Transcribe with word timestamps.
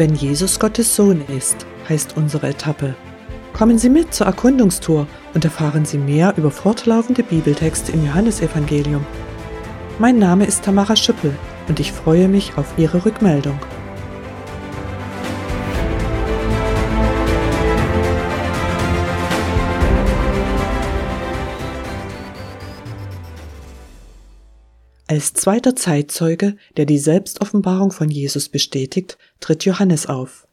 Wenn 0.00 0.14
Jesus 0.14 0.58
Gottes 0.58 0.96
Sohn 0.96 1.22
ist, 1.28 1.66
heißt 1.86 2.16
unsere 2.16 2.48
Etappe. 2.48 2.94
Kommen 3.52 3.76
Sie 3.76 3.90
mit 3.90 4.14
zur 4.14 4.28
Erkundungstour 4.28 5.06
und 5.34 5.44
erfahren 5.44 5.84
Sie 5.84 5.98
mehr 5.98 6.32
über 6.38 6.50
fortlaufende 6.50 7.22
Bibeltexte 7.22 7.92
im 7.92 8.06
Johannesevangelium. 8.06 9.04
Mein 9.98 10.18
Name 10.18 10.46
ist 10.46 10.64
Tamara 10.64 10.96
Schüppel 10.96 11.36
und 11.68 11.80
ich 11.80 11.92
freue 11.92 12.28
mich 12.28 12.56
auf 12.56 12.72
Ihre 12.78 13.04
Rückmeldung. 13.04 13.58
Als 25.10 25.32
zweiter 25.32 25.74
Zeitzeuge, 25.74 26.54
der 26.76 26.86
die 26.86 27.00
Selbstoffenbarung 27.00 27.90
von 27.90 28.10
Jesus 28.10 28.48
bestätigt, 28.48 29.18
tritt 29.40 29.64
Johannes 29.64 30.06
auf. 30.06 30.46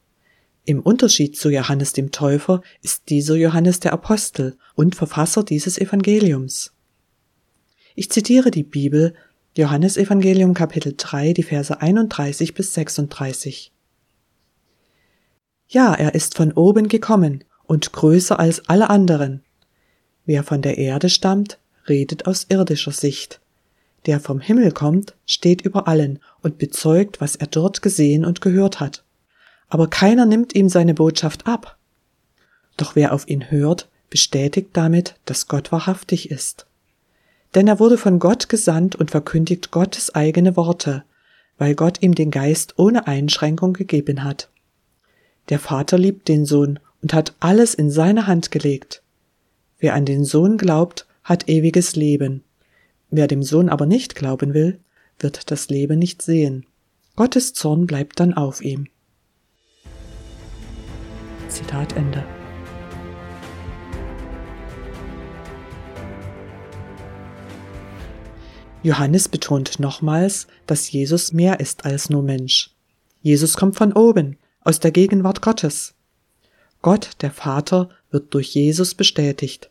Im 0.64 0.80
Unterschied 0.80 1.36
zu 1.36 1.48
Johannes 1.48 1.92
dem 1.92 2.10
Täufer 2.10 2.62
ist 2.82 3.08
dieser 3.08 3.36
Johannes 3.36 3.78
der 3.78 3.92
Apostel 3.92 4.56
und 4.74 4.96
Verfasser 4.96 5.44
dieses 5.44 5.78
Evangeliums. 5.78 6.72
Ich 7.94 8.10
zitiere 8.10 8.50
die 8.50 8.64
Bibel, 8.64 9.14
Johannes 9.56 9.96
Evangelium 9.96 10.54
Kapitel 10.54 10.92
3, 10.96 11.34
die 11.34 11.44
Verse 11.44 11.80
31 11.80 12.52
bis 12.54 12.74
36. 12.74 13.70
Ja, 15.68 15.94
er 15.94 16.16
ist 16.16 16.34
von 16.34 16.50
oben 16.50 16.88
gekommen 16.88 17.44
und 17.62 17.92
größer 17.92 18.40
als 18.40 18.68
alle 18.68 18.90
anderen. 18.90 19.44
Wer 20.24 20.42
von 20.42 20.62
der 20.62 20.78
Erde 20.78 21.10
stammt, 21.10 21.60
redet 21.88 22.26
aus 22.26 22.46
irdischer 22.48 22.90
Sicht 22.90 23.40
der 24.06 24.20
vom 24.20 24.40
Himmel 24.40 24.72
kommt, 24.72 25.14
steht 25.26 25.62
über 25.62 25.88
allen 25.88 26.18
und 26.42 26.58
bezeugt, 26.58 27.20
was 27.20 27.36
er 27.36 27.46
dort 27.46 27.82
gesehen 27.82 28.24
und 28.24 28.40
gehört 28.40 28.80
hat. 28.80 29.04
Aber 29.68 29.88
keiner 29.88 30.24
nimmt 30.24 30.54
ihm 30.54 30.68
seine 30.68 30.94
Botschaft 30.94 31.46
ab. 31.46 31.76
Doch 32.76 32.96
wer 32.96 33.12
auf 33.12 33.28
ihn 33.28 33.50
hört, 33.50 33.88
bestätigt 34.10 34.70
damit, 34.72 35.16
dass 35.24 35.48
Gott 35.48 35.72
wahrhaftig 35.72 36.30
ist. 36.30 36.66
Denn 37.54 37.66
er 37.66 37.80
wurde 37.80 37.98
von 37.98 38.18
Gott 38.18 38.48
gesandt 38.48 38.96
und 38.96 39.10
verkündigt 39.10 39.70
Gottes 39.70 40.14
eigene 40.14 40.56
Worte, 40.56 41.04
weil 41.58 41.74
Gott 41.74 42.02
ihm 42.02 42.14
den 42.14 42.30
Geist 42.30 42.74
ohne 42.78 43.06
Einschränkung 43.06 43.72
gegeben 43.72 44.24
hat. 44.24 44.48
Der 45.48 45.58
Vater 45.58 45.98
liebt 45.98 46.28
den 46.28 46.46
Sohn 46.46 46.78
und 47.02 47.14
hat 47.14 47.34
alles 47.40 47.74
in 47.74 47.90
seine 47.90 48.26
Hand 48.26 48.50
gelegt. 48.50 49.02
Wer 49.78 49.94
an 49.94 50.04
den 50.04 50.24
Sohn 50.24 50.58
glaubt, 50.58 51.06
hat 51.24 51.48
ewiges 51.48 51.96
Leben. 51.96 52.42
Wer 53.10 53.26
dem 53.26 53.42
Sohn 53.42 53.68
aber 53.68 53.86
nicht 53.86 54.14
glauben 54.14 54.52
will, 54.52 54.80
wird 55.18 55.50
das 55.50 55.68
Leben 55.68 55.98
nicht 55.98 56.20
sehen. 56.22 56.66
Gottes 57.16 57.54
Zorn 57.54 57.86
bleibt 57.86 58.20
dann 58.20 58.34
auf 58.34 58.60
ihm. 58.60 58.86
Zitat 61.48 61.96
Ende. 61.96 62.24
Johannes 68.82 69.28
betont 69.28 69.80
nochmals, 69.80 70.46
dass 70.66 70.90
Jesus 70.92 71.32
mehr 71.32 71.60
ist 71.60 71.84
als 71.84 72.10
nur 72.10 72.22
Mensch. 72.22 72.70
Jesus 73.22 73.56
kommt 73.56 73.76
von 73.76 73.92
oben, 73.92 74.36
aus 74.60 74.78
der 74.78 74.92
Gegenwart 74.92 75.42
Gottes. 75.42 75.94
Gott, 76.82 77.10
der 77.22 77.32
Vater, 77.32 77.88
wird 78.10 78.32
durch 78.34 78.54
Jesus 78.54 78.94
bestätigt. 78.94 79.70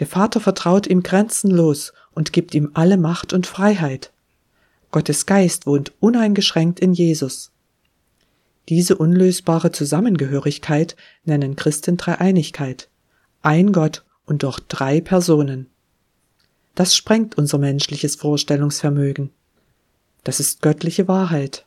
Der 0.00 0.06
Vater 0.06 0.40
vertraut 0.40 0.86
ihm 0.86 1.02
grenzenlos 1.02 1.92
und 2.14 2.32
gibt 2.32 2.54
ihm 2.54 2.70
alle 2.74 2.96
Macht 2.96 3.32
und 3.32 3.46
Freiheit. 3.46 4.12
Gottes 4.90 5.26
Geist 5.26 5.66
wohnt 5.66 5.92
uneingeschränkt 6.00 6.80
in 6.80 6.92
Jesus. 6.92 7.52
Diese 8.68 8.96
unlösbare 8.96 9.72
Zusammengehörigkeit 9.72 10.96
nennen 11.24 11.56
Christen 11.56 11.96
Dreieinigkeit. 11.96 12.88
Ein 13.42 13.72
Gott 13.72 14.04
und 14.26 14.42
doch 14.42 14.60
drei 14.60 15.00
Personen. 15.00 15.68
Das 16.74 16.94
sprengt 16.94 17.36
unser 17.36 17.58
menschliches 17.58 18.16
Vorstellungsvermögen. 18.16 19.30
Das 20.24 20.40
ist 20.40 20.62
göttliche 20.62 21.08
Wahrheit. 21.08 21.66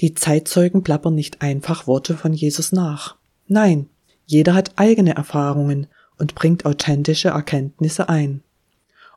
Die 0.00 0.14
Zeitzeugen 0.14 0.84
plappern 0.84 1.14
nicht 1.14 1.42
einfach 1.42 1.86
Worte 1.88 2.16
von 2.16 2.32
Jesus 2.32 2.70
nach. 2.70 3.16
Nein, 3.48 3.88
jeder 4.26 4.54
hat 4.54 4.72
eigene 4.76 5.16
Erfahrungen 5.16 5.88
und 6.18 6.34
bringt 6.34 6.66
authentische 6.66 7.28
Erkenntnisse 7.28 8.08
ein. 8.08 8.42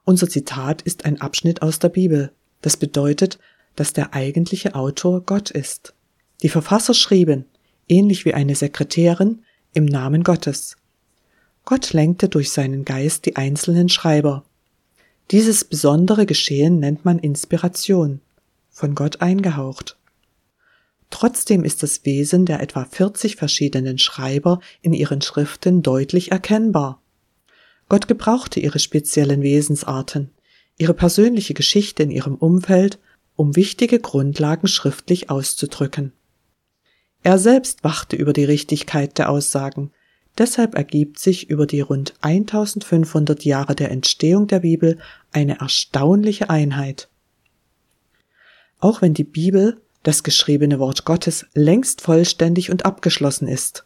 Unser 0.04 0.30
Zitat 0.30 0.82
ist 0.82 1.06
ein 1.06 1.22
Abschnitt 1.22 1.62
aus 1.62 1.80
der 1.80 1.90
Bibel. 1.90 2.32
Das 2.62 2.78
bedeutet, 2.78 3.40
dass 3.76 3.94
der 3.94 4.14
eigentliche 4.14 4.76
Autor 4.76 5.22
Gott 5.22 5.52
ist. 5.52 5.94
Die 6.42 6.50
Verfasser 6.50 6.94
schrieben, 6.94 7.46
ähnlich 7.88 8.26
wie 8.26 8.34
eine 8.34 8.56
Sekretärin, 8.56 9.44
im 9.74 9.86
Namen 9.86 10.24
Gottes. 10.24 10.76
Gott 11.64 11.94
lenkte 11.94 12.28
durch 12.28 12.52
seinen 12.52 12.84
Geist 12.84 13.26
die 13.26 13.36
einzelnen 13.36 13.90
Schreiber. 13.90 14.44
Dieses 15.30 15.64
besondere 15.64 16.26
Geschehen 16.26 16.80
nennt 16.80 17.06
man 17.06 17.20
Inspiration, 17.20 18.20
von 18.70 18.96
Gott 18.96 19.22
eingehaucht. 19.22 19.98
Trotzdem 21.12 21.64
ist 21.64 21.84
das 21.84 22.04
Wesen 22.06 22.46
der 22.46 22.62
etwa 22.62 22.86
40 22.86 23.36
verschiedenen 23.36 24.00
Schreiber 24.00 24.60
in 24.82 24.94
ihren 24.94 25.22
Schriften 25.22 25.84
deutlich 25.84 26.32
erkennbar. 26.32 27.02
Gott 27.90 28.08
gebrauchte 28.08 28.60
ihre 28.60 28.80
speziellen 28.80 29.44
Wesensarten, 29.44 30.32
ihre 30.78 30.94
persönliche 30.94 31.54
Geschichte 31.54 32.02
in 32.02 32.10
ihrem 32.12 32.36
Umfeld, 32.36 32.98
um 33.36 33.56
wichtige 33.56 34.00
Grundlagen 34.00 34.68
schriftlich 34.68 35.30
auszudrücken. 35.30 36.14
Er 37.24 37.38
selbst 37.38 37.84
wachte 37.84 38.16
über 38.16 38.34
die 38.34 38.46
Richtigkeit 38.46 39.18
der 39.18 39.30
Aussagen, 39.30 39.92
deshalb 40.38 40.76
ergibt 40.76 41.20
sich 41.20 41.50
über 41.50 41.68
die 41.68 41.82
rund 41.82 42.14
1500 42.22 43.44
Jahre 43.44 43.76
der 43.76 43.92
Entstehung 43.92 44.48
der 44.48 44.62
Bibel 44.62 44.98
eine 45.34 45.60
erstaunliche 45.60 46.50
Einheit. 46.50 47.10
Auch 48.80 49.02
wenn 49.02 49.14
die 49.14 49.26
Bibel 49.26 49.82
das 50.04 50.24
geschriebene 50.24 50.80
Wort 50.80 51.06
Gottes 51.06 51.46
längst 51.54 52.02
vollständig 52.02 52.72
und 52.72 52.86
abgeschlossen 52.86 53.48
ist. 53.48 53.86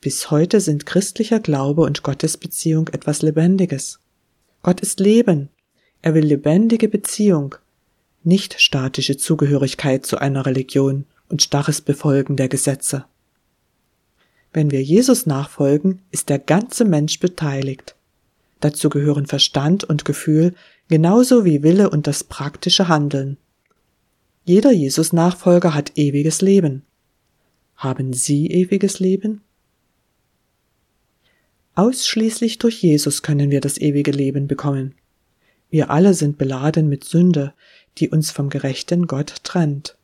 Bis 0.00 0.30
heute 0.30 0.60
sind 0.60 0.84
christlicher 0.84 1.40
Glaube 1.40 1.82
und 1.82 2.02
Gottesbeziehung 2.02 2.88
etwas 2.88 3.22
Lebendiges. 3.22 4.00
Gott 4.62 4.80
ist 4.80 5.00
Leben. 5.00 5.48
Er 6.02 6.14
will 6.14 6.24
lebendige 6.24 6.88
Beziehung, 6.88 7.54
nicht 8.22 8.60
statische 8.60 9.16
Zugehörigkeit 9.16 10.04
zu 10.04 10.18
einer 10.18 10.44
Religion 10.44 11.06
und 11.28 11.42
starres 11.42 11.80
Befolgen 11.80 12.36
der 12.36 12.48
Gesetze. 12.48 13.06
Wenn 14.52 14.70
wir 14.70 14.82
Jesus 14.82 15.26
nachfolgen, 15.26 16.02
ist 16.10 16.28
der 16.28 16.38
ganze 16.38 16.84
Mensch 16.84 17.18
beteiligt. 17.18 17.96
Dazu 18.60 18.88
gehören 18.88 19.26
Verstand 19.26 19.84
und 19.84 20.04
Gefühl 20.04 20.54
genauso 20.88 21.44
wie 21.44 21.62
Wille 21.62 21.90
und 21.90 22.06
das 22.06 22.24
praktische 22.24 22.88
Handeln. 22.88 23.36
Jeder 24.46 24.72
Jesus-Nachfolger 24.72 25.72
hat 25.72 25.96
ewiges 25.96 26.42
Leben. 26.42 26.82
Haben 27.76 28.12
Sie 28.12 28.50
ewiges 28.50 29.00
Leben? 29.00 29.40
Ausschließlich 31.74 32.58
durch 32.58 32.82
Jesus 32.82 33.22
können 33.22 33.50
wir 33.50 33.62
das 33.62 33.78
ewige 33.78 34.10
Leben 34.10 34.46
bekommen. 34.46 34.94
Wir 35.70 35.90
alle 35.90 36.12
sind 36.12 36.36
beladen 36.36 36.90
mit 36.90 37.04
Sünde, 37.04 37.54
die 37.96 38.10
uns 38.10 38.30
vom 38.30 38.50
gerechten 38.50 39.06
Gott 39.06 39.36
trennt. 39.44 39.96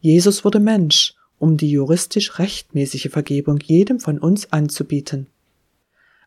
Jesus 0.00 0.44
wurde 0.44 0.60
Mensch, 0.60 1.14
um 1.40 1.56
die 1.56 1.70
juristisch 1.70 2.38
rechtmäßige 2.38 3.10
Vergebung 3.10 3.58
jedem 3.58 3.98
von 3.98 4.20
uns 4.20 4.52
anzubieten. 4.52 5.26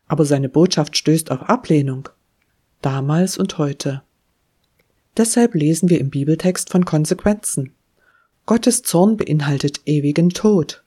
Aber 0.07 0.25
seine 0.25 0.49
Botschaft 0.49 0.97
stößt 0.97 1.31
auf 1.31 1.43
Ablehnung, 1.43 2.09
damals 2.81 3.37
und 3.37 3.57
heute. 3.57 4.03
Deshalb 5.17 5.55
lesen 5.55 5.89
wir 5.89 5.99
im 5.99 6.09
Bibeltext 6.09 6.69
von 6.69 6.85
Konsequenzen. 6.85 7.73
Gottes 8.45 8.81
Zorn 8.81 9.17
beinhaltet 9.17 9.81
ewigen 9.85 10.29
Tod. 10.29 10.83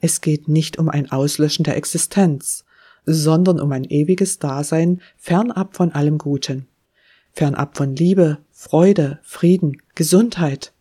Es 0.00 0.20
geht 0.20 0.48
nicht 0.48 0.78
um 0.78 0.88
ein 0.88 1.10
Auslöschen 1.10 1.64
der 1.64 1.76
Existenz, 1.76 2.64
sondern 3.04 3.60
um 3.60 3.72
ein 3.72 3.84
ewiges 3.84 4.38
Dasein 4.38 5.00
fernab 5.16 5.76
von 5.76 5.92
allem 5.92 6.18
Guten, 6.18 6.66
fernab 7.32 7.76
von 7.76 7.96
Liebe, 7.96 8.38
Freude, 8.52 9.18
Frieden, 9.22 9.82
Gesundheit. 9.94 10.72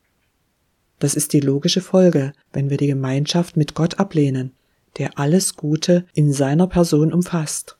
Das 0.99 1.13
ist 1.13 1.33
die 1.33 1.39
logische 1.39 1.81
Folge, 1.81 2.33
wenn 2.53 2.69
wir 2.69 2.77
die 2.77 2.87
Gemeinschaft 2.87 3.57
mit 3.57 3.75
Gott 3.75 3.99
ablehnen, 3.99 4.53
der 4.97 5.19
alles 5.19 5.55
Gute 5.55 6.05
in 6.13 6.31
seiner 6.31 6.67
Person 6.67 7.11
umfasst. 7.11 7.77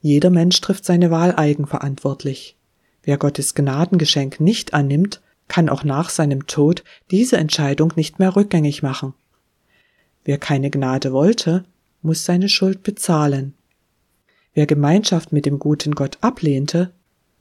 Jeder 0.00 0.30
Mensch 0.30 0.60
trifft 0.60 0.84
seine 0.84 1.10
Wahl 1.10 1.34
eigenverantwortlich. 1.34 2.57
Wer 3.08 3.16
Gottes 3.16 3.54
Gnadengeschenk 3.54 4.38
nicht 4.38 4.74
annimmt, 4.74 5.22
kann 5.48 5.70
auch 5.70 5.82
nach 5.82 6.10
seinem 6.10 6.46
Tod 6.46 6.84
diese 7.10 7.38
Entscheidung 7.38 7.94
nicht 7.96 8.18
mehr 8.18 8.36
rückgängig 8.36 8.82
machen. 8.82 9.14
Wer 10.26 10.36
keine 10.36 10.68
Gnade 10.68 11.14
wollte, 11.14 11.64
muss 12.02 12.26
seine 12.26 12.50
Schuld 12.50 12.82
bezahlen. 12.82 13.54
Wer 14.52 14.66
Gemeinschaft 14.66 15.32
mit 15.32 15.46
dem 15.46 15.58
guten 15.58 15.94
Gott 15.94 16.18
ablehnte, 16.20 16.92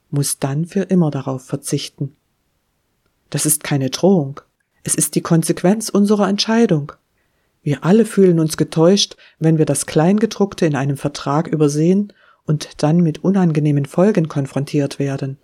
muss 0.09 0.39
dann 0.39 0.63
für 0.67 0.83
immer 0.83 1.11
darauf 1.11 1.43
verzichten. 1.43 2.15
Das 3.29 3.45
ist 3.45 3.61
keine 3.61 3.89
Drohung. 3.89 4.39
Es 4.83 4.95
ist 4.95 5.15
die 5.15 5.21
Konsequenz 5.21 5.89
unserer 5.89 6.29
Entscheidung. 6.29 6.93
Wir 7.61 7.83
alle 7.83 8.05
fühlen 8.05 8.39
uns 8.39 8.55
getäuscht, 8.55 9.17
wenn 9.37 9.57
wir 9.57 9.65
das 9.65 9.85
Kleingedruckte 9.85 10.65
in 10.65 10.77
einem 10.77 10.95
Vertrag 10.95 11.45
übersehen 11.45 12.13
und 12.45 12.81
dann 12.81 13.01
mit 13.01 13.25
unangenehmen 13.25 13.85
Folgen 13.85 14.29
konfrontiert 14.29 14.97
werden. 14.97 15.37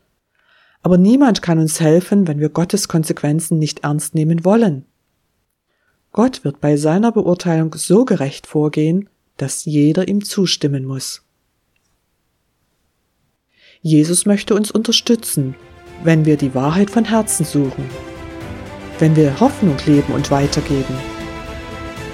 Aber 0.83 0.97
niemand 0.97 1.41
kann 1.41 1.59
uns 1.59 1.79
helfen, 1.79 2.27
wenn 2.27 2.39
wir 2.39 2.49
Gottes 2.49 2.89
Konsequenzen 2.89 3.57
nicht 3.57 3.83
ernst 3.83 4.15
nehmen 4.15 4.43
wollen. 4.43 4.85
Gott 6.11 6.43
wird 6.43 6.61
bei 6.61 6.75
seiner 6.77 7.11
Beurteilung 7.11 7.73
so 7.73 8.05
gerecht 8.05 8.45
vorgehen, 8.45 9.09
dass 9.37 9.65
jeder 9.65 10.07
ihm 10.07 10.23
zustimmen 10.23 10.85
muss. 10.85 11.23
Jesus 13.81 14.25
möchte 14.25 14.55
uns 14.55 14.71
unterstützen, 14.71 15.55
wenn 16.03 16.25
wir 16.25 16.37
die 16.37 16.53
Wahrheit 16.53 16.89
von 16.89 17.05
Herzen 17.05 17.45
suchen, 17.45 17.89
wenn 18.99 19.15
wir 19.15 19.39
Hoffnung 19.39 19.77
leben 19.85 20.13
und 20.13 20.31
weitergeben, 20.31 20.95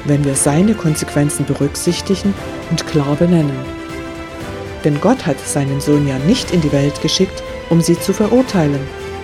wenn 0.05 0.23
wir 0.23 0.35
seine 0.35 0.75
Konsequenzen 0.75 1.45
berücksichtigen 1.45 2.33
und 2.69 2.85
klar 2.87 3.15
benennen. 3.15 3.57
Denn 4.83 5.01
Gott 5.01 5.25
hat 5.25 5.39
seinen 5.39 5.81
Sohn 5.81 6.07
ja 6.07 6.17
nicht 6.19 6.51
in 6.51 6.61
die 6.61 6.71
Welt 6.71 7.01
geschickt, 7.01 7.43
um 7.69 7.81
sie 7.81 7.99
zu 7.99 8.13
verurteilen, 8.13 8.81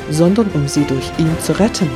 sondern 0.10 0.48
um 0.54 0.68
sie 0.68 0.86
durch 0.86 1.12
ihn 1.18 1.36
zu 1.42 1.60
retten. 1.60 1.90